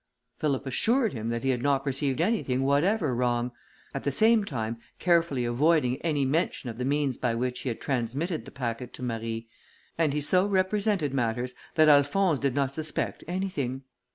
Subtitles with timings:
[0.39, 3.51] Philip assured him that he had not perceived anything whatever wrong;
[3.93, 7.79] at the same time carefully avoiding any mention of the means by which he had
[7.79, 9.47] transmitted the packet to Marie;
[9.99, 13.83] and he so represented matters, that Alphonse did not suspect anything.